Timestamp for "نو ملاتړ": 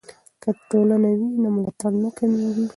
1.41-1.91